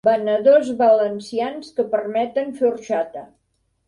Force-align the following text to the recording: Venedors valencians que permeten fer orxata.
Venedors 0.07 0.69
valencians 0.79 1.69
que 1.79 1.85
permeten 1.91 2.49
fer 2.61 2.65
orxata. 2.71 3.23